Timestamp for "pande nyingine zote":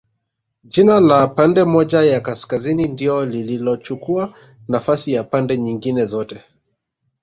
5.23-6.43